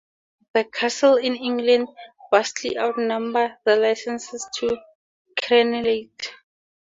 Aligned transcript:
The 0.55 0.63
castles 0.63 1.19
in 1.21 1.35
England 1.35 1.87
vastly 2.31 2.75
outnumber 2.75 3.59
the 3.65 3.75
licences 3.75 4.49
to 4.55 4.75
crenellate. 5.39 6.29